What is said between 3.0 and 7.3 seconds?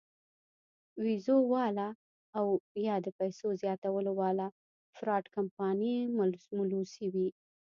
د پېسو زياتولو واله فراډ کمپنيانې ملوثې وي-